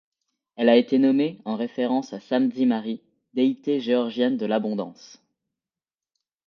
[0.55, 3.03] Elle a été nommée en référence à Samdzimari,
[3.35, 5.21] déité géorgienne de l'abondance.